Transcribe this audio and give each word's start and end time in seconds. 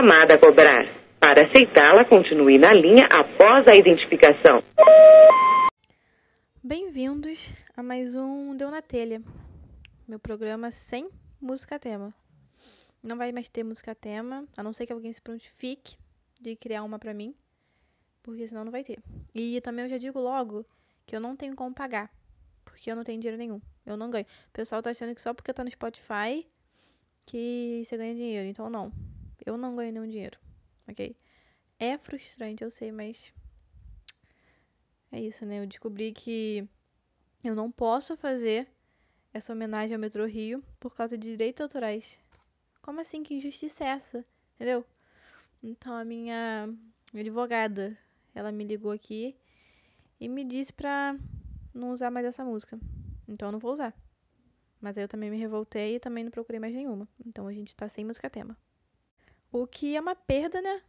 chamada 0.00 0.34
a 0.34 0.38
cobrar. 0.38 0.86
Para 1.20 1.44
aceitá-la, 1.44 2.06
continue 2.06 2.56
na 2.56 2.72
linha 2.72 3.06
após 3.12 3.68
a 3.68 3.76
identificação. 3.76 4.62
Bem-vindos 6.62 7.52
a 7.76 7.82
mais 7.82 8.16
um 8.16 8.56
Deu 8.56 8.70
na 8.70 8.80
Telha, 8.80 9.20
meu 10.08 10.18
programa 10.18 10.70
sem 10.70 11.10
música 11.38 11.78
tema. 11.78 12.14
Não 13.02 13.18
vai 13.18 13.30
mais 13.30 13.50
ter 13.50 13.62
música 13.62 13.94
tema, 13.94 14.46
a 14.56 14.62
não 14.62 14.72
ser 14.72 14.86
que 14.86 14.92
alguém 14.94 15.12
se 15.12 15.20
prontifique 15.20 15.98
de 16.40 16.56
criar 16.56 16.82
uma 16.82 16.98
pra 16.98 17.12
mim, 17.12 17.34
porque 18.22 18.48
senão 18.48 18.64
não 18.64 18.72
vai 18.72 18.82
ter. 18.82 19.00
E 19.34 19.60
também 19.60 19.84
eu 19.84 19.90
já 19.90 19.98
digo 19.98 20.18
logo 20.18 20.64
que 21.06 21.14
eu 21.14 21.20
não 21.20 21.36
tenho 21.36 21.54
como 21.54 21.74
pagar, 21.74 22.10
porque 22.64 22.90
eu 22.90 22.96
não 22.96 23.04
tenho 23.04 23.20
dinheiro 23.20 23.36
nenhum, 23.36 23.60
eu 23.84 23.98
não 23.98 24.08
ganho. 24.08 24.24
O 24.48 24.52
pessoal 24.54 24.80
tá 24.80 24.88
achando 24.88 25.14
que 25.14 25.20
só 25.20 25.34
porque 25.34 25.52
tá 25.52 25.62
no 25.62 25.70
Spotify 25.70 26.46
que 27.26 27.82
você 27.84 27.98
ganha 27.98 28.14
dinheiro, 28.14 28.48
então 28.48 28.70
não. 28.70 28.90
Eu 29.44 29.56
não 29.56 29.76
ganho 29.76 29.92
nenhum 29.92 30.08
dinheiro, 30.08 30.38
ok? 30.88 31.16
É 31.78 31.96
frustrante, 31.98 32.62
eu 32.62 32.70
sei, 32.70 32.92
mas 32.92 33.32
é 35.12 35.20
isso, 35.20 35.44
né? 35.46 35.60
Eu 35.60 35.66
descobri 35.66 36.12
que 36.12 36.68
eu 37.42 37.54
não 37.54 37.70
posso 37.70 38.16
fazer 38.16 38.68
essa 39.32 39.52
homenagem 39.52 39.94
ao 39.94 40.00
Metrô 40.00 40.26
Rio 40.26 40.62
por 40.78 40.94
causa 40.94 41.16
de 41.16 41.30
direitos 41.30 41.60
autorais. 41.62 42.18
Como 42.82 43.00
assim? 43.00 43.22
Que 43.22 43.34
injustiça 43.34 43.84
é 43.84 43.88
essa? 43.88 44.24
Entendeu? 44.54 44.84
Então 45.62 45.94
a 45.94 46.04
minha, 46.04 46.66
minha 47.12 47.22
advogada, 47.22 47.96
ela 48.34 48.52
me 48.52 48.64
ligou 48.64 48.92
aqui 48.92 49.36
e 50.20 50.28
me 50.28 50.44
disse 50.44 50.72
pra 50.72 51.16
não 51.74 51.90
usar 51.90 52.10
mais 52.10 52.26
essa 52.26 52.44
música. 52.44 52.78
Então 53.26 53.48
eu 53.48 53.52
não 53.52 53.58
vou 53.58 53.72
usar. 53.72 53.94
Mas 54.80 54.96
aí 54.96 55.04
eu 55.04 55.08
também 55.08 55.30
me 55.30 55.36
revoltei 55.36 55.96
e 55.96 56.00
também 56.00 56.24
não 56.24 56.30
procurei 56.30 56.58
mais 56.58 56.74
nenhuma. 56.74 57.08
Então 57.24 57.46
a 57.46 57.52
gente 57.52 57.76
tá 57.76 57.88
sem 57.88 58.04
música 58.04 58.30
tema. 58.30 58.56
O 59.52 59.66
que 59.66 59.96
é 59.96 60.00
uma 60.00 60.14
perda, 60.14 60.60
né? 60.60 60.80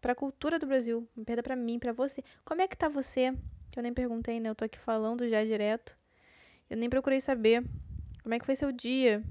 Pra 0.00 0.14
cultura 0.14 0.58
do 0.58 0.66
Brasil. 0.66 1.08
Uma 1.16 1.24
perda 1.24 1.42
pra 1.42 1.56
mim, 1.56 1.78
pra 1.78 1.92
você. 1.92 2.22
Como 2.44 2.62
é 2.62 2.68
que 2.68 2.76
tá 2.76 2.88
você? 2.88 3.32
Que 3.70 3.78
eu 3.78 3.82
nem 3.82 3.92
perguntei, 3.92 4.38
né? 4.38 4.48
Eu 4.48 4.54
tô 4.54 4.64
aqui 4.64 4.78
falando 4.78 5.28
já 5.28 5.44
direto. 5.44 5.96
Eu 6.70 6.76
nem 6.76 6.88
procurei 6.88 7.20
saber. 7.20 7.64
Como 8.22 8.34
é 8.34 8.38
que 8.38 8.46
foi 8.46 8.54
seu 8.54 8.70
dia? 8.70 9.22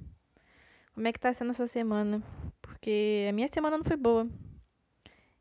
Como 0.93 1.07
é 1.07 1.13
que 1.13 1.19
tá 1.19 1.33
sendo 1.33 1.51
a 1.51 1.53
sua 1.53 1.67
semana? 1.67 2.21
Porque 2.61 3.27
a 3.29 3.31
minha 3.31 3.47
semana 3.47 3.77
não 3.77 3.83
foi 3.83 3.95
boa. 3.95 4.27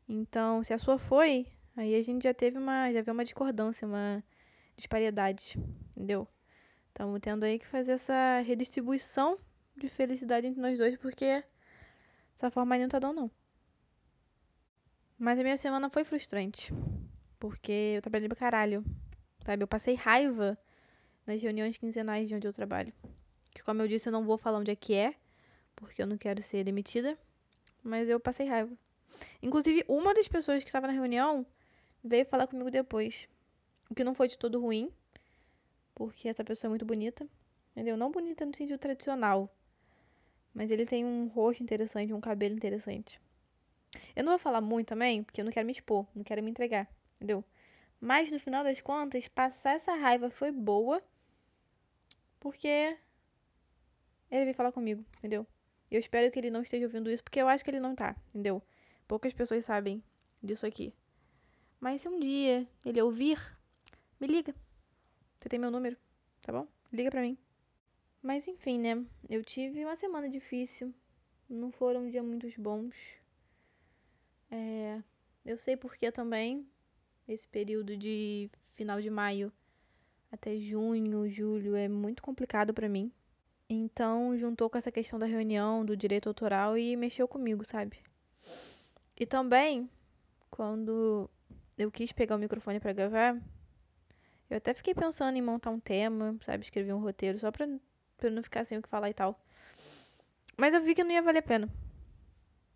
Então, 0.07 0.63
se 0.63 0.73
a 0.73 0.77
sua 0.77 0.97
foi, 0.97 1.47
aí 1.75 1.95
a 1.95 2.01
gente 2.01 2.23
já 2.23 2.33
teve 2.33 2.57
uma, 2.57 2.93
já 2.93 3.01
viu 3.01 3.13
uma 3.13 3.25
discordância, 3.25 3.85
uma 3.85 4.23
disparidade, 4.77 5.59
entendeu? 5.89 6.27
Estamos 6.89 7.19
tendo 7.19 7.43
aí 7.43 7.59
que 7.59 7.67
fazer 7.67 7.93
essa 7.93 8.39
redistribuição 8.39 9.37
de 9.75 9.89
felicidade 9.89 10.47
entre 10.47 10.61
nós 10.61 10.77
dois, 10.77 10.95
porque 10.97 11.43
essa 12.37 12.51
forma 12.51 12.75
aí 12.75 12.81
não 12.81 12.87
tá 12.87 12.99
dando, 12.99 13.15
não. 13.15 13.31
Mas 15.17 15.39
a 15.39 15.43
minha 15.43 15.57
semana 15.57 15.89
foi 15.89 16.03
frustrante. 16.03 16.71
Porque 17.39 17.93
eu 17.95 18.01
trabalhei 18.01 18.27
pra 18.27 18.37
caralho. 18.37 18.85
Sabe? 19.43 19.63
Eu 19.63 19.67
passei 19.67 19.95
raiva 19.95 20.55
nas 21.25 21.41
reuniões 21.41 21.77
quinzenais 21.77 22.27
de 22.27 22.35
onde 22.35 22.47
eu 22.47 22.53
trabalho. 22.53 22.93
Que, 23.49 23.63
como 23.63 23.81
eu 23.81 23.87
disse, 23.87 24.07
eu 24.07 24.11
não 24.11 24.23
vou 24.23 24.37
falar 24.37 24.59
onde 24.59 24.69
é 24.69 24.75
que 24.75 24.93
é. 24.93 25.15
Porque 25.75 25.99
eu 25.99 26.05
não 26.05 26.15
quero 26.15 26.43
ser 26.43 26.63
demitida. 26.63 27.17
Mas 27.83 28.07
eu 28.07 28.19
passei 28.19 28.47
raiva. 28.47 28.71
Inclusive, 29.41 29.83
uma 29.87 30.13
das 30.13 30.27
pessoas 30.27 30.61
que 30.61 30.69
estava 30.69 30.85
na 30.85 30.93
reunião 30.93 31.43
veio 32.03 32.25
falar 32.27 32.45
comigo 32.45 32.69
depois. 32.69 33.27
O 33.89 33.95
que 33.95 34.03
não 34.03 34.13
foi 34.13 34.27
de 34.27 34.37
todo 34.37 34.61
ruim. 34.61 34.91
Porque 35.95 36.29
essa 36.29 36.43
pessoa 36.43 36.69
é 36.69 36.71
muito 36.71 36.85
bonita. 36.85 37.27
Entendeu? 37.71 37.97
Não 37.97 38.11
bonita 38.11 38.45
no 38.45 38.55
sentido 38.55 38.77
tradicional. 38.77 39.51
Mas 40.57 40.71
ele 40.71 40.87
tem 40.87 41.05
um 41.05 41.27
rosto 41.27 41.61
interessante, 41.61 42.11
um 42.11 42.19
cabelo 42.19 42.55
interessante. 42.55 43.21
Eu 44.15 44.23
não 44.23 44.31
vou 44.31 44.39
falar 44.39 44.59
muito 44.59 44.87
também, 44.87 45.21
porque 45.23 45.39
eu 45.39 45.45
não 45.45 45.51
quero 45.51 45.67
me 45.67 45.71
expor, 45.71 46.07
não 46.15 46.23
quero 46.23 46.41
me 46.41 46.49
entregar, 46.49 46.89
entendeu? 47.17 47.43
Mas 48.01 48.31
no 48.31 48.39
final 48.39 48.63
das 48.63 48.81
contas, 48.81 49.27
passar 49.27 49.75
essa 49.75 49.93
raiva 49.93 50.31
foi 50.31 50.51
boa, 50.51 50.99
porque 52.39 52.97
ele 54.31 54.45
veio 54.45 54.55
falar 54.55 54.71
comigo, 54.71 55.05
entendeu? 55.19 55.45
Eu 55.91 55.99
espero 55.99 56.31
que 56.31 56.39
ele 56.39 56.49
não 56.49 56.63
esteja 56.63 56.87
ouvindo 56.87 57.11
isso, 57.11 57.23
porque 57.23 57.39
eu 57.39 57.47
acho 57.47 57.63
que 57.63 57.69
ele 57.69 57.79
não 57.79 57.93
tá, 57.93 58.15
entendeu? 58.29 58.59
Poucas 59.07 59.33
pessoas 59.33 59.63
sabem 59.63 60.03
disso 60.41 60.65
aqui. 60.65 60.91
Mas 61.79 62.01
se 62.01 62.09
um 62.09 62.19
dia 62.19 62.67
ele 62.83 62.99
ouvir, 62.99 63.39
me 64.19 64.25
liga. 64.25 64.55
Você 65.39 65.49
tem 65.49 65.59
meu 65.59 65.69
número, 65.69 65.95
tá 66.41 66.51
bom? 66.51 66.67
Liga 66.91 67.11
pra 67.11 67.21
mim. 67.21 67.37
Mas 68.21 68.47
enfim, 68.47 68.79
né? 68.79 69.05
Eu 69.29 69.43
tive 69.43 69.83
uma 69.85 69.95
semana 69.95 70.29
difícil. 70.29 70.93
Não 71.49 71.71
foram 71.71 72.09
dias 72.09 72.25
muito 72.25 72.47
bons. 72.59 72.95
É, 74.51 75.01
eu 75.45 75.57
sei 75.57 75.77
porque 75.77 76.11
também 76.11 76.67
esse 77.27 77.47
período 77.47 77.95
de 77.95 78.49
final 78.75 79.01
de 79.01 79.09
maio 79.09 79.51
até 80.31 80.57
junho, 80.57 81.29
julho 81.29 81.75
é 81.75 81.87
muito 81.87 82.21
complicado 82.21 82.73
para 82.73 82.89
mim. 82.89 83.11
Então, 83.69 84.37
juntou 84.37 84.69
com 84.69 84.77
essa 84.77 84.91
questão 84.91 85.19
da 85.19 85.25
reunião, 85.25 85.85
do 85.85 85.95
direito 85.95 86.29
autoral 86.29 86.77
e 86.77 86.95
mexeu 86.95 87.27
comigo, 87.27 87.65
sabe? 87.65 87.99
E 89.19 89.25
também, 89.25 89.89
quando 90.49 91.29
eu 91.77 91.91
quis 91.91 92.11
pegar 92.11 92.35
o 92.35 92.39
microfone 92.39 92.79
para 92.79 92.93
gravar, 92.93 93.35
eu 94.49 94.57
até 94.57 94.73
fiquei 94.73 94.93
pensando 94.93 95.37
em 95.37 95.41
montar 95.41 95.71
um 95.71 95.79
tema, 95.79 96.37
sabe? 96.41 96.63
Escrever 96.63 96.93
um 96.93 97.01
roteiro 97.01 97.39
só 97.39 97.51
pra, 98.17 98.27
pra 98.27 98.29
não 98.29 98.43
ficar 98.43 98.65
sem 98.65 98.77
o 98.77 98.81
que 98.81 98.89
falar 98.89 99.09
e 99.09 99.13
tal. 99.13 99.39
Mas 100.57 100.73
eu 100.73 100.81
vi 100.81 100.95
que 100.95 101.03
não 101.03 101.11
ia 101.11 101.21
valer 101.21 101.39
a 101.39 101.43
pena. 101.43 101.69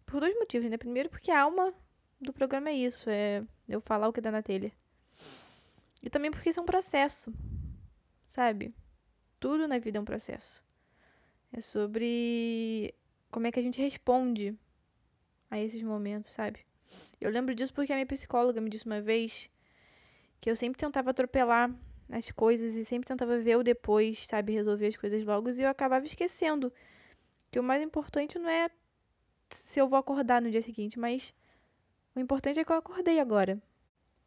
Por 0.06 0.20
dois 0.20 0.36
motivos, 0.36 0.70
né? 0.70 0.78
Primeiro, 0.78 1.10
porque 1.10 1.32
a 1.32 1.42
alma 1.42 1.74
do 2.20 2.32
programa 2.32 2.70
é 2.70 2.74
isso, 2.74 3.10
é 3.10 3.44
eu 3.68 3.82
falar 3.82 4.08
o 4.08 4.14
que 4.14 4.22
dá 4.22 4.32
na 4.32 4.44
telha. 4.44 4.72
E 6.04 6.10
também 6.10 6.32
porque 6.32 6.50
isso 6.50 6.60
é 6.60 6.64
um 6.64 6.66
processo, 6.66 7.34
sabe? 8.30 8.74
Tudo 9.40 9.68
na 9.68 9.80
vida 9.80 9.98
é 9.98 10.02
um 10.02 10.06
processo. 10.06 10.64
É 11.52 11.62
sobre 11.62 12.94
como 13.30 13.48
é 13.48 13.52
que 13.52 13.60
a 13.60 13.64
gente 13.64 13.82
responde 13.82 14.56
a 15.50 15.60
esses 15.60 15.82
momentos, 15.82 16.32
sabe? 16.32 16.60
Eu 17.20 17.30
lembro 17.32 17.56
disso 17.56 17.74
porque 17.74 17.92
a 17.92 17.96
minha 17.96 18.06
psicóloga 18.06 18.62
me 18.62 18.70
disse 18.70 18.86
uma 18.86 19.02
vez 19.02 19.50
que 20.40 20.50
eu 20.50 20.56
sempre 20.56 20.80
tentava 20.80 21.12
atropelar 21.12 21.72
as 22.12 22.30
coisas 22.32 22.76
e 22.76 22.84
sempre 22.86 23.08
tentava 23.08 23.40
ver 23.40 23.56
o 23.58 23.64
depois, 23.64 24.28
sabe? 24.28 24.54
Resolver 24.54 24.88
as 24.88 24.98
coisas 24.98 25.24
logo 25.24 25.50
e 25.50 25.62
eu 25.62 25.70
acabava 25.70 26.06
esquecendo 26.06 26.72
que 27.50 27.60
o 27.60 27.64
mais 27.64 27.82
importante 27.82 28.38
não 28.38 28.50
é 28.50 28.70
se 29.52 29.80
eu 29.80 29.88
vou 29.88 29.98
acordar 29.98 30.42
no 30.42 30.52
dia 30.52 30.62
seguinte, 30.62 31.00
mas 31.00 31.34
o 32.16 32.20
importante 32.20 32.60
é 32.60 32.66
que 32.66 32.72
eu 32.72 32.76
acordei 32.76 33.20
agora. 33.20 33.62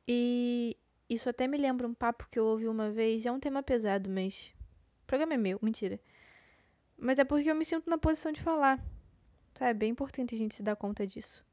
E 0.09 0.77
isso 1.09 1.29
até 1.29 1.47
me 1.47 1.57
lembra 1.57 1.87
um 1.87 1.95
papo 1.95 2.27
que 2.31 2.39
eu 2.39 2.47
ouvi 2.47 2.69
uma 2.69 2.91
vez, 2.91 3.25
é 3.27 3.33
um 3.33 3.41
tema 3.41 3.63
pesado, 3.63 4.11
mas 4.11 4.53
o 5.03 5.07
programa 5.07 5.35
é 5.35 5.39
meu, 5.39 5.59
mentira. 5.63 6.01
Mas 6.97 7.19
é 7.19 7.25
porque 7.25 7.51
eu 7.51 7.55
me 7.55 7.65
sinto 7.65 7.89
na 7.89 7.99
posição 7.99 8.33
de 8.33 8.43
falar. 8.43 8.81
Sabe? 9.55 9.87
É 9.87 9.89
importante 9.89 10.35
a 10.35 10.39
gente 10.39 10.55
se 10.55 10.63
dar 10.63 10.77
conta 10.77 11.07
disso. 11.07 11.45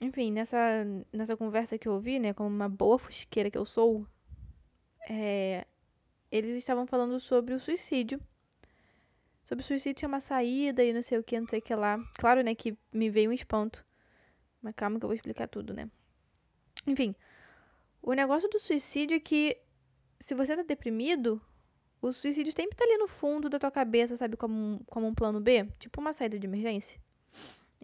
Enfim, 0.00 0.32
nessa, 0.32 0.58
nessa 1.12 1.36
conversa 1.36 1.78
que 1.78 1.86
eu 1.86 1.92
ouvi, 1.92 2.18
né, 2.18 2.32
como 2.32 2.48
uma 2.48 2.68
boa 2.68 2.98
fusqueira 2.98 3.50
que 3.50 3.58
eu 3.58 3.66
sou, 3.66 4.06
é, 5.10 5.66
eles 6.30 6.56
estavam 6.56 6.86
falando 6.86 7.18
sobre 7.18 7.52
o 7.52 7.60
suicídio 7.60 8.20
sobre 9.50 9.64
suicídio 9.64 9.98
ser 9.98 10.06
uma 10.06 10.20
saída 10.20 10.84
e 10.84 10.92
não 10.92 11.02
sei 11.02 11.18
o 11.18 11.24
que, 11.24 11.40
não 11.40 11.48
sei 11.48 11.58
o 11.58 11.62
que 11.62 11.74
lá. 11.74 11.98
Claro, 12.14 12.40
né, 12.40 12.54
que 12.54 12.78
me 12.92 13.10
veio 13.10 13.30
um 13.30 13.32
espanto. 13.32 13.84
Mas 14.62 14.74
calma 14.76 15.00
que 15.00 15.04
eu 15.04 15.08
vou 15.08 15.14
explicar 15.14 15.48
tudo, 15.48 15.74
né? 15.74 15.90
Enfim, 16.86 17.16
o 18.00 18.12
negócio 18.12 18.48
do 18.48 18.60
suicídio 18.60 19.16
é 19.16 19.18
que 19.18 19.60
se 20.20 20.36
você 20.36 20.54
tá 20.54 20.62
deprimido, 20.62 21.42
o 22.00 22.12
suicídio 22.12 22.52
sempre 22.52 22.76
tá 22.76 22.84
ali 22.84 22.96
no 22.96 23.08
fundo 23.08 23.48
da 23.48 23.58
tua 23.58 23.72
cabeça, 23.72 24.16
sabe? 24.16 24.36
Como 24.36 24.54
um, 24.54 24.78
como 24.86 25.08
um 25.08 25.14
plano 25.14 25.40
B, 25.40 25.66
tipo 25.80 26.00
uma 26.00 26.12
saída 26.12 26.38
de 26.38 26.46
emergência. 26.46 27.00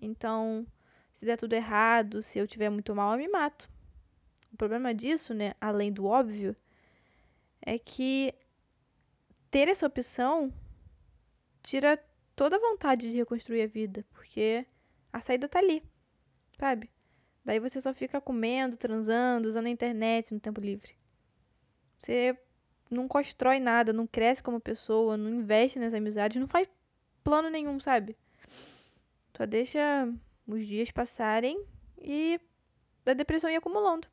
Então, 0.00 0.64
se 1.12 1.26
der 1.26 1.36
tudo 1.36 1.54
errado, 1.54 2.22
se 2.22 2.38
eu 2.38 2.46
tiver 2.46 2.70
muito 2.70 2.94
mal, 2.94 3.10
eu 3.12 3.18
me 3.18 3.26
mato. 3.26 3.68
O 4.52 4.56
problema 4.56 4.94
disso, 4.94 5.34
né, 5.34 5.54
além 5.60 5.92
do 5.92 6.04
óbvio, 6.04 6.54
é 7.66 7.78
que 7.78 8.32
ter 9.50 9.68
essa 9.68 9.86
opção 9.86 10.52
tira 11.62 11.98
toda 12.36 12.56
a 12.56 12.60
vontade 12.60 13.10
de 13.10 13.16
reconstruir 13.16 13.62
a 13.62 13.66
vida, 13.66 14.06
porque 14.10 14.64
a 15.12 15.20
saída 15.20 15.48
tá 15.48 15.58
ali, 15.58 15.82
sabe? 16.56 16.88
Daí 17.44 17.58
você 17.58 17.80
só 17.80 17.92
fica 17.92 18.20
comendo, 18.20 18.76
transando, 18.76 19.48
usando 19.48 19.66
a 19.66 19.70
internet 19.70 20.32
no 20.32 20.38
tempo 20.38 20.60
livre. 20.60 20.94
Você 21.98 22.38
não 22.88 23.08
constrói 23.08 23.58
nada, 23.58 23.92
não 23.92 24.06
cresce 24.06 24.42
como 24.42 24.60
pessoa, 24.60 25.16
não 25.16 25.30
investe 25.30 25.78
nas 25.78 25.92
amizades, 25.92 26.40
não 26.40 26.46
faz 26.46 26.68
plano 27.24 27.50
nenhum, 27.50 27.80
sabe? 27.80 28.16
Só 29.36 29.44
deixa 29.44 30.08
os 30.46 30.66
dias 30.66 30.90
passarem 30.92 31.64
e 31.98 32.40
a 33.04 33.12
depressão 33.12 33.50
ir 33.50 33.56
acumulando. 33.56 34.06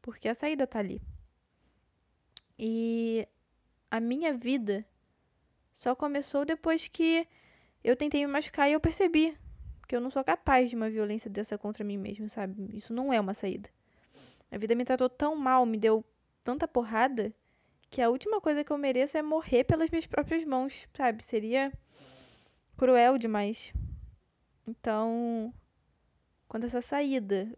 Porque 0.00 0.28
a 0.28 0.34
saída 0.34 0.66
tá 0.66 0.78
ali. 0.78 1.02
E 2.58 3.26
a 3.90 4.00
minha 4.00 4.34
vida 4.34 4.84
só 5.72 5.94
começou 5.94 6.44
depois 6.44 6.88
que 6.88 7.26
eu 7.82 7.96
tentei 7.96 8.24
me 8.24 8.32
machucar 8.32 8.68
e 8.68 8.72
eu 8.72 8.80
percebi 8.80 9.36
Porque 9.80 9.96
eu 9.96 10.00
não 10.00 10.10
sou 10.10 10.22
capaz 10.22 10.70
de 10.70 10.76
uma 10.76 10.88
violência 10.88 11.28
dessa 11.30 11.58
contra 11.58 11.84
mim 11.84 11.96
mesma, 11.96 12.28
sabe? 12.28 12.76
Isso 12.76 12.92
não 12.92 13.12
é 13.12 13.20
uma 13.20 13.34
saída. 13.34 13.68
A 14.50 14.58
vida 14.58 14.74
me 14.74 14.84
tratou 14.84 15.08
tão 15.08 15.34
mal, 15.34 15.64
me 15.66 15.78
deu 15.78 16.04
tanta 16.44 16.68
porrada, 16.68 17.32
que 17.90 18.00
a 18.00 18.08
última 18.08 18.40
coisa 18.40 18.64
que 18.64 18.72
eu 18.72 18.78
mereço 18.78 19.18
é 19.18 19.22
morrer 19.22 19.64
pelas 19.64 19.90
minhas 19.90 20.06
próprias 20.06 20.44
mãos, 20.44 20.88
sabe? 20.94 21.22
Seria 21.22 21.72
cruel 22.76 23.18
demais. 23.18 23.72
Então, 24.66 25.52
quando 26.48 26.64
essa 26.64 26.80
saída 26.80 27.52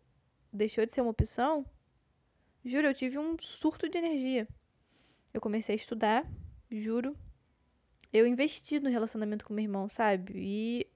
deixou 0.52 0.86
de 0.86 0.94
ser 0.94 1.02
uma 1.02 1.10
opção, 1.10 1.64
juro, 2.64 2.86
eu 2.86 2.94
tive 2.94 3.18
um 3.18 3.36
surto 3.38 3.88
de 3.88 3.98
energia. 3.98 4.48
Eu 5.34 5.40
comecei 5.40 5.74
a 5.74 5.76
estudar, 5.76 6.24
juro. 6.70 7.16
Eu 8.12 8.24
investi 8.24 8.78
no 8.78 8.88
relacionamento 8.88 9.44
com 9.44 9.52
meu 9.52 9.64
irmão, 9.64 9.88
sabe? 9.88 10.32
E 10.36 10.86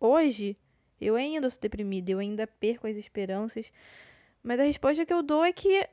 hoje 0.00 0.56
eu 1.00 1.14
ainda 1.14 1.48
sou 1.48 1.60
deprimida, 1.60 2.10
eu 2.10 2.18
ainda 2.18 2.44
perco 2.44 2.88
as 2.88 2.96
esperanças. 2.96 3.72
Mas 4.42 4.58
a 4.58 4.64
resposta 4.64 5.06
que 5.06 5.14
eu 5.14 5.22
dou 5.22 5.44
é 5.44 5.52
que 5.52 5.88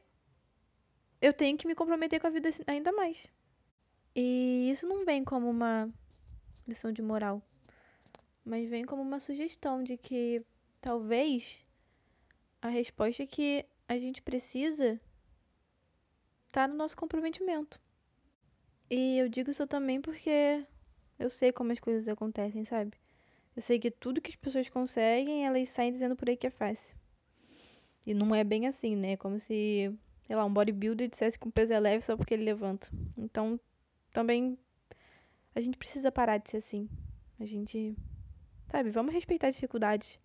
eu 1.21 1.31
tenho 1.31 1.55
que 1.57 1.67
me 1.67 1.75
comprometer 1.75 2.19
com 2.19 2.25
a 2.25 2.31
vida 2.31 2.49
ainda 2.65 2.91
mais. 2.91 3.27
E 4.15 4.69
isso 4.71 4.87
não 4.87 5.05
vem 5.05 5.23
como 5.23 5.47
uma 5.47 5.87
lição 6.67 6.91
de 6.91 7.03
moral, 7.03 7.41
mas 8.43 8.67
vem 8.67 8.83
como 8.83 9.03
uma 9.03 9.19
sugestão 9.19 9.83
de 9.83 9.95
que 9.95 10.43
talvez 10.81 11.63
a 12.61 12.67
resposta 12.67 13.27
que 13.27 13.63
a 13.87 13.97
gente 13.97 14.21
precisa 14.21 14.99
tá 16.51 16.67
no 16.67 16.75
nosso 16.75 16.97
comprometimento. 16.97 17.79
E 18.93 19.19
eu 19.19 19.29
digo 19.29 19.51
isso 19.51 19.65
também 19.65 20.01
porque 20.01 20.65
eu 21.17 21.29
sei 21.29 21.53
como 21.53 21.71
as 21.71 21.79
coisas 21.79 22.09
acontecem, 22.09 22.65
sabe? 22.65 22.91
Eu 23.55 23.61
sei 23.61 23.79
que 23.79 23.89
tudo 23.89 24.19
que 24.19 24.31
as 24.31 24.35
pessoas 24.35 24.67
conseguem, 24.67 25.45
elas 25.45 25.69
saem 25.69 25.93
dizendo 25.93 26.13
por 26.13 26.27
aí 26.27 26.35
que 26.35 26.47
é 26.47 26.49
fácil. 26.49 26.93
E 28.05 28.13
não 28.13 28.35
é 28.35 28.43
bem 28.43 28.67
assim, 28.67 28.97
né? 28.97 29.15
Como 29.15 29.39
se, 29.39 29.97
sei 30.27 30.35
lá, 30.35 30.43
um 30.43 30.53
bodybuilder 30.53 31.07
dissesse 31.07 31.39
que 31.39 31.47
um 31.47 31.51
peso 31.51 31.71
é 31.71 31.79
leve 31.79 32.03
só 32.03 32.17
porque 32.17 32.33
ele 32.33 32.43
levanta. 32.43 32.89
Então, 33.17 33.57
também 34.11 34.59
a 35.55 35.61
gente 35.61 35.77
precisa 35.77 36.11
parar 36.11 36.39
de 36.39 36.51
ser 36.51 36.57
assim. 36.57 36.89
A 37.39 37.45
gente, 37.45 37.95
sabe, 38.67 38.89
vamos 38.89 39.13
respeitar 39.13 39.47
as 39.47 39.55
dificuldades. 39.55 40.19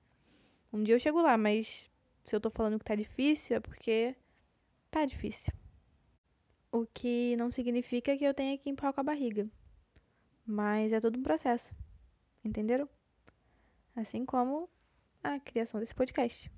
Um 0.73 0.83
dia 0.83 0.97
eu 0.97 0.99
chego 0.99 1.23
lá, 1.23 1.39
mas 1.39 1.89
se 2.25 2.35
eu 2.35 2.41
tô 2.41 2.51
falando 2.51 2.81
que 2.81 2.85
tá 2.85 2.97
difícil 2.97 3.59
é 3.59 3.61
porque 3.61 4.17
tá 4.91 5.05
difícil. 5.05 5.53
O 6.77 6.87
que 6.93 7.35
não 7.37 7.51
significa 7.51 8.19
que 8.19 8.25
eu 8.25 8.35
tenha 8.35 8.59
que 8.59 8.69
empurrar 8.69 8.93
com 8.93 9.01
a 9.01 9.05
barriga. 9.05 9.49
Mas 10.45 10.93
é 10.93 11.01
todo 11.01 11.19
um 11.19 11.23
processo. 11.23 11.75
Entenderam? 12.45 12.87
Assim 13.97 14.27
como 14.27 14.69
a 15.25 15.41
criação 15.41 15.81
desse 15.81 15.95
podcast. 15.95 16.53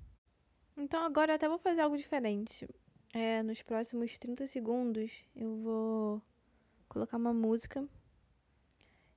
Então 0.75 1.05
agora 1.05 1.31
eu 1.31 1.35
até 1.37 1.47
vou 1.47 1.57
fazer 1.57 1.79
algo 1.79 1.95
diferente. 1.95 2.67
É, 3.13 3.41
nos 3.43 3.61
próximos 3.61 4.19
30 4.19 4.45
segundos 4.45 5.09
eu 5.33 5.55
vou 5.61 6.21
colocar 6.89 7.15
uma 7.15 7.33
música. 7.33 7.87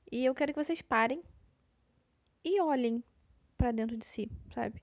E 0.08 0.24
eu 0.24 0.32
quero 0.36 0.52
que 0.52 0.64
vocês 0.64 0.82
parem 0.82 1.20
e 2.44 2.60
olhem 2.60 3.02
para 3.58 3.72
dentro 3.72 3.96
de 3.96 4.06
si, 4.06 4.30
sabe? 4.54 4.80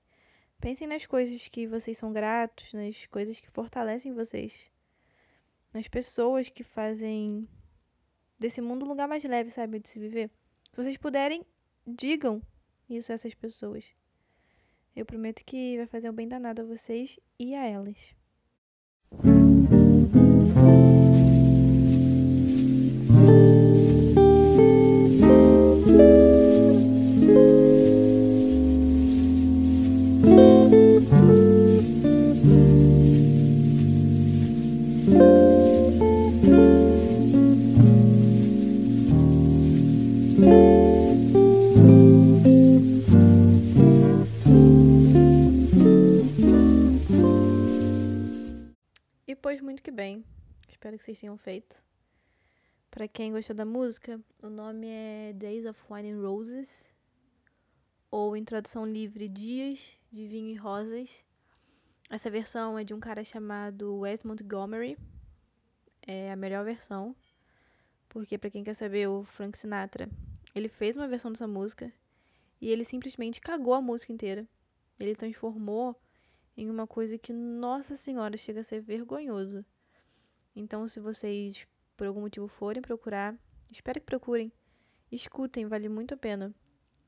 Pensem 0.60 0.86
nas 0.86 1.06
coisas 1.06 1.48
que 1.48 1.66
vocês 1.66 1.96
são 1.96 2.12
gratos, 2.12 2.70
nas 2.74 3.06
coisas 3.06 3.40
que 3.40 3.50
fortalecem 3.50 4.12
vocês, 4.12 4.70
nas 5.72 5.88
pessoas 5.88 6.48
que 6.48 6.62
fazem 6.62 7.48
desse 8.38 8.60
mundo 8.60 8.84
um 8.84 8.88
lugar 8.88 9.08
mais 9.08 9.22
leve, 9.24 9.50
sabe, 9.50 9.78
de 9.78 9.88
se 9.88 9.98
viver. 9.98 10.30
Se 10.72 10.82
vocês 10.82 10.96
puderem, 10.96 11.44
digam 11.86 12.42
isso 12.88 13.12
a 13.12 13.14
essas 13.14 13.34
pessoas. 13.34 13.84
Eu 14.94 15.06
prometo 15.06 15.44
que 15.44 15.76
vai 15.76 15.86
fazer 15.86 16.10
um 16.10 16.14
bem 16.14 16.28
danado 16.28 16.62
a 16.62 16.64
vocês 16.64 17.18
e 17.38 17.54
a 17.54 17.64
elas. 17.64 17.96
espero 35.10 35.39
vocês 51.10 51.20
tenham 51.20 51.36
feito. 51.36 51.82
Para 52.88 53.08
quem 53.08 53.32
gostou 53.32 53.54
da 53.54 53.64
música, 53.64 54.20
o 54.40 54.48
nome 54.48 54.86
é 54.86 55.32
Days 55.32 55.66
of 55.66 55.80
Wine 55.90 56.12
and 56.12 56.20
Roses, 56.20 56.94
ou 58.12 58.36
em 58.36 58.44
tradução 58.44 58.86
livre, 58.86 59.28
Dias 59.28 59.98
de 60.12 60.28
Vinho 60.28 60.50
e 60.50 60.54
Rosas. 60.54 61.10
Essa 62.08 62.30
versão 62.30 62.78
é 62.78 62.84
de 62.84 62.94
um 62.94 63.00
cara 63.00 63.24
chamado 63.24 63.98
Wes 63.98 64.22
Montgomery. 64.22 64.96
É 66.06 66.30
a 66.30 66.36
melhor 66.36 66.64
versão, 66.64 67.16
porque 68.08 68.38
para 68.38 68.50
quem 68.50 68.62
quer 68.62 68.74
saber, 68.74 69.08
o 69.08 69.24
Frank 69.24 69.58
Sinatra, 69.58 70.08
ele 70.54 70.68
fez 70.68 70.96
uma 70.96 71.08
versão 71.08 71.32
dessa 71.32 71.48
música 71.48 71.92
e 72.60 72.68
ele 72.68 72.84
simplesmente 72.84 73.40
cagou 73.40 73.74
a 73.74 73.82
música 73.82 74.12
inteira. 74.12 74.46
Ele 74.96 75.16
transformou 75.16 76.00
em 76.56 76.70
uma 76.70 76.86
coisa 76.86 77.18
que, 77.18 77.32
nossa 77.32 77.96
senhora, 77.96 78.36
chega 78.36 78.60
a 78.60 78.64
ser 78.64 78.80
vergonhoso. 78.80 79.64
Então, 80.54 80.86
se 80.88 80.98
vocês 80.98 81.66
por 81.96 82.06
algum 82.06 82.22
motivo 82.22 82.48
forem 82.48 82.82
procurar, 82.82 83.34
espero 83.70 84.00
que 84.00 84.06
procurem. 84.06 84.52
Escutem, 85.12 85.66
vale 85.66 85.88
muito 85.88 86.14
a 86.14 86.16
pena. 86.16 86.54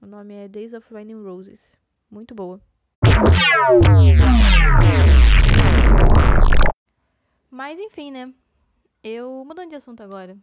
O 0.01 0.07
nome 0.07 0.35
é 0.35 0.49
Days 0.49 0.75
of 0.75 0.93
Rain 0.93 1.13
and 1.13 1.23
Roses. 1.23 1.77
Muito 2.11 2.35
boa. 2.35 2.61
Mas 7.51 7.79
enfim, 7.79 8.11
né? 8.11 8.33
Eu 9.03 9.45
mudando 9.45 9.71
de 9.71 9.77
assunto 9.77 10.03
agora. 10.03 10.37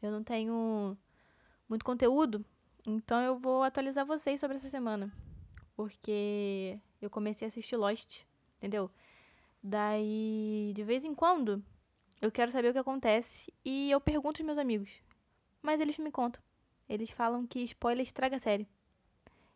Eu 0.00 0.12
não 0.12 0.22
tenho 0.22 0.96
muito 1.68 1.84
conteúdo, 1.84 2.44
então 2.86 3.20
eu 3.20 3.36
vou 3.36 3.62
atualizar 3.62 4.06
vocês 4.06 4.38
sobre 4.38 4.56
essa 4.56 4.68
semana. 4.68 5.12
Porque 5.76 6.78
eu 7.02 7.10
comecei 7.10 7.46
a 7.46 7.48
assistir 7.48 7.76
Lost, 7.76 8.20
entendeu? 8.58 8.90
Daí, 9.62 10.72
de 10.74 10.84
vez 10.84 11.04
em 11.04 11.14
quando, 11.14 11.62
eu 12.20 12.32
quero 12.32 12.50
saber 12.50 12.68
o 12.68 12.72
que 12.72 12.78
acontece 12.78 13.52
e 13.64 13.90
eu 13.90 14.00
pergunto 14.00 14.40
aos 14.40 14.46
meus 14.46 14.58
amigos. 14.58 14.90
Mas 15.62 15.80
eles 15.80 15.98
me 15.98 16.10
contam. 16.10 16.42
Eles 16.88 17.10
falam 17.10 17.46
que 17.46 17.60
spoiler 17.60 18.02
estraga 18.02 18.36
a 18.36 18.40
série. 18.40 18.68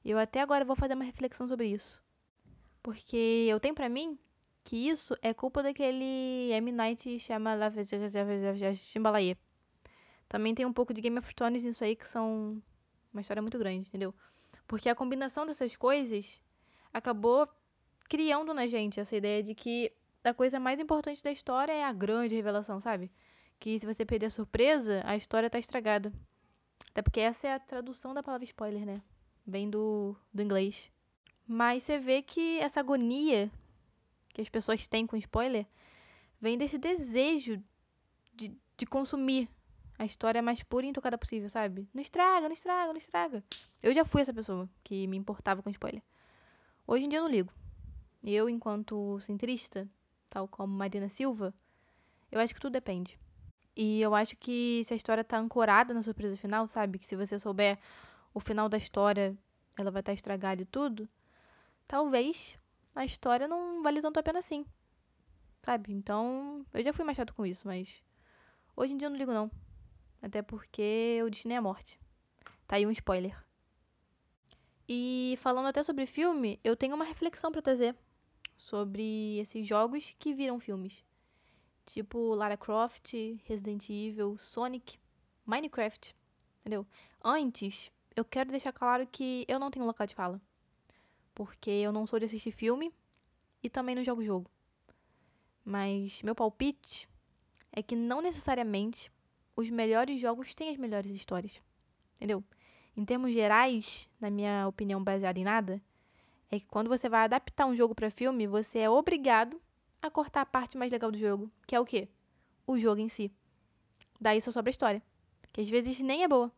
Eu 0.04 0.18
até 0.18 0.40
agora 0.40 0.64
vou 0.64 0.76
fazer 0.76 0.94
uma 0.94 1.04
reflexão 1.04 1.48
sobre 1.48 1.68
isso. 1.68 2.02
Porque 2.82 3.46
eu 3.48 3.58
tenho 3.60 3.74
para 3.74 3.88
mim 3.88 4.18
que 4.64 4.88
isso 4.88 5.16
é 5.22 5.32
culpa 5.32 5.62
daquele 5.62 6.50
M. 6.52 6.72
Night 6.72 7.18
chama 7.18 7.52
Chimbalaye. 8.74 9.36
Também 10.28 10.54
tem 10.54 10.64
um 10.64 10.72
pouco 10.72 10.94
de 10.94 11.00
Game 11.00 11.18
of 11.18 11.34
Thrones 11.34 11.62
nisso 11.62 11.84
aí, 11.84 11.96
que 11.96 12.08
são 12.08 12.62
uma 13.12 13.20
história 13.20 13.42
muito 13.42 13.58
grande, 13.58 13.88
entendeu? 13.88 14.14
Porque 14.66 14.88
a 14.88 14.94
combinação 14.94 15.46
dessas 15.46 15.76
coisas 15.76 16.40
acabou 16.92 17.48
criando 18.08 18.54
na 18.54 18.66
gente 18.66 19.00
essa 19.00 19.16
ideia 19.16 19.42
de 19.42 19.54
que 19.54 19.92
a 20.24 20.34
coisa 20.34 20.60
mais 20.60 20.78
importante 20.78 21.22
da 21.22 21.32
história 21.32 21.72
é 21.72 21.84
a 21.84 21.92
grande 21.92 22.34
revelação, 22.34 22.80
sabe? 22.80 23.10
Que 23.58 23.78
se 23.78 23.86
você 23.86 24.04
perder 24.04 24.26
a 24.26 24.30
surpresa, 24.30 25.02
a 25.04 25.16
história 25.16 25.50
tá 25.50 25.58
estragada. 25.58 26.12
Até 26.90 27.02
porque 27.02 27.20
essa 27.20 27.48
é 27.48 27.54
a 27.54 27.60
tradução 27.60 28.12
da 28.14 28.22
palavra 28.22 28.44
spoiler, 28.44 28.84
né? 28.84 29.02
Vem 29.46 29.68
do, 29.68 30.16
do 30.32 30.42
inglês. 30.42 30.90
Mas 31.46 31.82
você 31.82 31.98
vê 31.98 32.22
que 32.22 32.58
essa 32.60 32.80
agonia 32.80 33.50
que 34.32 34.40
as 34.40 34.48
pessoas 34.48 34.86
têm 34.88 35.06
com 35.06 35.16
spoiler 35.16 35.66
vem 36.40 36.56
desse 36.56 36.78
desejo 36.78 37.62
de, 38.34 38.56
de 38.76 38.86
consumir 38.86 39.48
a 39.98 40.04
história 40.04 40.42
mais 40.42 40.62
pura 40.62 40.86
e 40.86 40.88
intocada 40.88 41.18
possível, 41.18 41.48
sabe? 41.48 41.88
Não 41.92 42.02
estraga, 42.02 42.48
não 42.48 42.54
estraga, 42.54 42.92
não 42.92 42.98
estraga. 42.98 43.44
Eu 43.82 43.94
já 43.94 44.04
fui 44.04 44.22
essa 44.22 44.32
pessoa 44.32 44.68
que 44.82 45.06
me 45.06 45.16
importava 45.16 45.62
com 45.62 45.70
spoiler. 45.70 46.02
Hoje 46.86 47.04
em 47.04 47.08
dia 47.08 47.18
eu 47.18 47.24
não 47.24 47.30
ligo. 47.30 47.52
Eu, 48.24 48.48
enquanto 48.48 49.20
centrista, 49.20 49.88
tal 50.32 50.48
como 50.48 50.74
Marina 50.74 51.10
Silva, 51.10 51.52
eu 52.30 52.40
acho 52.40 52.54
que 52.54 52.60
tudo 52.60 52.72
depende. 52.72 53.18
E 53.76 54.00
eu 54.00 54.14
acho 54.14 54.34
que 54.36 54.82
se 54.84 54.94
a 54.94 54.96
história 54.96 55.22
tá 55.22 55.38
ancorada 55.38 55.92
na 55.92 56.02
surpresa 56.02 56.36
final, 56.38 56.66
sabe? 56.68 56.98
Que 56.98 57.06
se 57.06 57.14
você 57.14 57.38
souber 57.38 57.78
o 58.32 58.40
final 58.40 58.66
da 58.66 58.78
história, 58.78 59.36
ela 59.78 59.90
vai 59.90 60.00
estar 60.00 60.12
tá 60.12 60.14
estragada 60.14 60.62
e 60.62 60.64
tudo, 60.64 61.06
talvez 61.86 62.58
a 62.94 63.04
história 63.04 63.46
não 63.46 63.82
vale 63.82 64.00
tanto 64.00 64.18
a 64.18 64.22
pena 64.22 64.38
assim. 64.38 64.64
Sabe? 65.62 65.92
Então, 65.92 66.64
eu 66.72 66.82
já 66.82 66.92
fui 66.94 67.04
mais 67.04 67.16
chato 67.16 67.34
com 67.34 67.44
isso, 67.44 67.66
mas 67.68 68.02
hoje 68.74 68.94
em 68.94 68.96
dia 68.96 69.06
eu 69.06 69.10
não 69.10 69.18
ligo 69.18 69.32
não. 69.32 69.50
Até 70.22 70.40
porque 70.40 71.20
o 71.22 71.28
destino 71.28 71.52
é 71.52 71.56
a 71.58 71.62
morte. 71.62 72.00
Tá 72.66 72.76
aí 72.76 72.86
um 72.86 72.90
spoiler. 72.90 73.36
E 74.88 75.38
falando 75.40 75.66
até 75.68 75.82
sobre 75.82 76.06
filme, 76.06 76.58
eu 76.64 76.74
tenho 76.74 76.94
uma 76.94 77.04
reflexão 77.04 77.52
para 77.52 77.62
trazer 77.62 77.94
sobre 78.62 79.38
esses 79.38 79.66
jogos 79.66 80.14
que 80.18 80.32
viram 80.32 80.60
filmes. 80.60 81.04
Tipo 81.84 82.34
Lara 82.34 82.56
Croft, 82.56 83.12
Resident 83.44 83.88
Evil, 83.90 84.38
Sonic, 84.38 84.98
Minecraft, 85.44 86.14
entendeu? 86.60 86.86
Antes, 87.22 87.90
eu 88.14 88.24
quero 88.24 88.50
deixar 88.50 88.72
claro 88.72 89.06
que 89.06 89.44
eu 89.48 89.58
não 89.58 89.70
tenho 89.70 89.84
local 89.84 90.06
de 90.06 90.14
fala. 90.14 90.40
Porque 91.34 91.70
eu 91.70 91.92
não 91.92 92.06
sou 92.06 92.18
de 92.18 92.26
assistir 92.26 92.52
filme 92.52 92.92
e 93.62 93.68
também 93.68 93.96
não 93.96 94.04
jogo 94.04 94.24
jogo. 94.24 94.50
Mas 95.64 96.22
meu 96.22 96.34
palpite 96.34 97.08
é 97.72 97.82
que 97.82 97.96
não 97.96 98.20
necessariamente 98.20 99.10
os 99.56 99.68
melhores 99.70 100.20
jogos 100.20 100.54
têm 100.54 100.70
as 100.70 100.76
melhores 100.76 101.14
histórias. 101.14 101.60
Entendeu? 102.16 102.44
Em 102.96 103.04
termos 103.04 103.32
gerais, 103.32 104.08
na 104.20 104.30
minha 104.30 104.68
opinião 104.68 105.02
baseada 105.02 105.38
em 105.38 105.44
nada, 105.44 105.82
é 106.52 106.60
que 106.60 106.66
quando 106.66 106.88
você 106.88 107.08
vai 107.08 107.24
adaptar 107.24 107.64
um 107.64 107.74
jogo 107.74 107.94
para 107.94 108.10
filme, 108.10 108.46
você 108.46 108.80
é 108.80 108.90
obrigado 108.90 109.58
a 110.02 110.10
cortar 110.10 110.42
a 110.42 110.46
parte 110.46 110.76
mais 110.76 110.92
legal 110.92 111.10
do 111.10 111.18
jogo, 111.18 111.50
que 111.66 111.74
é 111.74 111.80
o 111.80 111.84
quê? 111.84 112.10
O 112.66 112.78
jogo 112.78 113.00
em 113.00 113.08
si. 113.08 113.32
Daí 114.20 114.38
só 114.38 114.52
sobra 114.52 114.68
a 114.68 114.70
história, 114.70 115.02
que 115.50 115.62
às 115.62 115.70
vezes 115.70 115.98
nem 116.00 116.24
é 116.24 116.28
boa. 116.28 116.52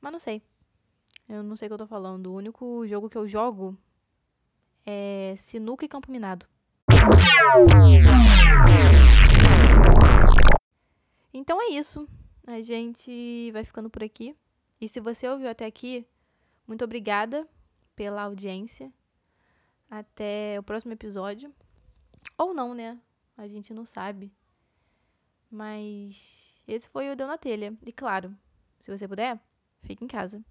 Mas 0.00 0.10
não 0.10 0.18
sei. 0.18 0.42
Eu 1.28 1.42
não 1.42 1.54
sei 1.54 1.66
o 1.66 1.68
que 1.68 1.74
eu 1.74 1.78
tô 1.78 1.86
falando. 1.86 2.28
O 2.28 2.34
único 2.34 2.86
jogo 2.86 3.10
que 3.10 3.18
eu 3.18 3.28
jogo 3.28 3.76
é 4.86 5.34
Sinuca 5.36 5.84
e 5.84 5.88
Campo 5.88 6.10
Minado. 6.10 6.46
Então 11.34 11.60
é 11.60 11.74
isso. 11.74 12.08
A 12.46 12.62
gente 12.62 13.50
vai 13.52 13.64
ficando 13.64 13.90
por 13.90 14.02
aqui. 14.02 14.34
E 14.80 14.88
se 14.88 14.98
você 14.98 15.28
ouviu 15.28 15.50
até 15.50 15.66
aqui, 15.66 16.06
muito 16.66 16.82
obrigada 16.82 17.46
pela 18.00 18.22
audiência. 18.22 18.90
Até 19.90 20.58
o 20.58 20.62
próximo 20.62 20.94
episódio. 20.94 21.54
Ou 22.38 22.54
não, 22.54 22.72
né? 22.72 22.98
A 23.36 23.46
gente 23.46 23.74
não 23.74 23.84
sabe. 23.84 24.32
Mas 25.50 26.58
esse 26.66 26.88
foi 26.88 27.10
o 27.10 27.14
Deu 27.14 27.26
na 27.26 27.36
Telha. 27.36 27.76
E 27.84 27.92
claro, 27.92 28.34
se 28.80 28.90
você 28.90 29.06
puder, 29.06 29.38
fique 29.82 30.02
em 30.02 30.08
casa. 30.08 30.42